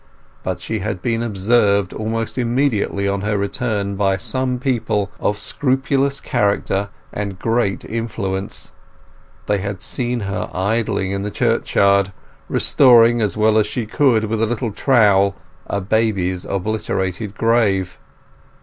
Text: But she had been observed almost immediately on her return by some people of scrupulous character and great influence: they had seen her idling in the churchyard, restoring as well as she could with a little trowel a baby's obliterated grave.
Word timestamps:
But 0.41 0.59
she 0.59 0.79
had 0.79 0.99
been 1.03 1.21
observed 1.21 1.93
almost 1.93 2.35
immediately 2.39 3.07
on 3.07 3.21
her 3.21 3.37
return 3.37 3.95
by 3.95 4.17
some 4.17 4.57
people 4.57 5.11
of 5.19 5.37
scrupulous 5.37 6.19
character 6.19 6.89
and 7.13 7.37
great 7.37 7.85
influence: 7.85 8.71
they 9.45 9.59
had 9.59 9.83
seen 9.83 10.21
her 10.21 10.49
idling 10.55 11.11
in 11.11 11.21
the 11.21 11.29
churchyard, 11.29 12.11
restoring 12.49 13.21
as 13.21 13.37
well 13.37 13.59
as 13.59 13.67
she 13.67 13.85
could 13.85 14.23
with 14.23 14.41
a 14.41 14.47
little 14.47 14.71
trowel 14.71 15.35
a 15.67 15.79
baby's 15.79 16.45
obliterated 16.45 17.35
grave. 17.37 17.99